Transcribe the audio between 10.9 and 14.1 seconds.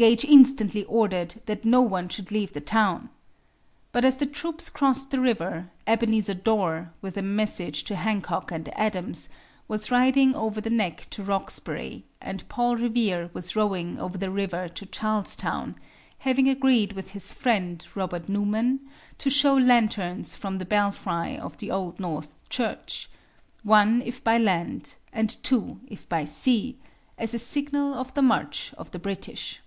to Roxbury, and Paul Revere was rowing